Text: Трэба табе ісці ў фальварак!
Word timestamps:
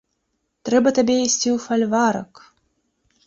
Трэба 0.69 0.89
табе 0.99 1.17
ісці 1.25 1.49
ў 1.55 1.65
фальварак! 1.65 2.31